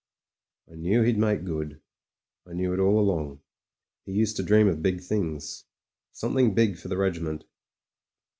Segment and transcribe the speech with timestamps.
[0.67, 1.79] "I knew he'd make good—
[2.49, 3.41] I knew it all along.
[4.03, 5.65] He used to dream of big things—
[6.11, 7.45] something big for the regiment."